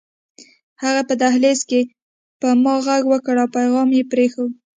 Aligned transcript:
هغې 0.83 1.03
په 1.09 1.13
دهلېز 1.21 1.59
کې 1.69 1.81
په 2.39 2.47
ما 2.63 2.75
غږ 2.85 3.03
وکړ 3.09 3.35
او 3.43 3.47
پيغام 3.55 3.89
يې 3.97 4.03
پرېښود 4.11 4.51